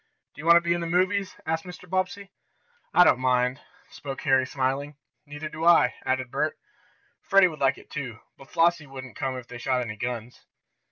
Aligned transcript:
"Do 0.33 0.41
you 0.41 0.47
want 0.47 0.55
to 0.57 0.61
be 0.61 0.73
in 0.73 0.81
the 0.81 0.87
movies?" 0.87 1.35
asked 1.45 1.63
Mr. 1.63 1.87
Bobbsey. 1.87 2.31
"I 2.91 3.03
don't 3.03 3.19
mind," 3.19 3.61
spoke 3.91 4.21
Harry, 4.21 4.47
smiling. 4.47 4.95
"Neither 5.27 5.47
do 5.47 5.63
I," 5.63 5.93
added 6.03 6.31
Bert. 6.31 6.57
"Freddie 7.21 7.47
would 7.49 7.59
like 7.59 7.77
it, 7.77 7.91
too, 7.91 8.17
but 8.35 8.49
Flossie 8.49 8.87
wouldn't 8.87 9.15
come 9.15 9.37
if 9.37 9.47
they 9.47 9.59
shot 9.59 9.81
any 9.81 9.97
guns." 9.97 10.43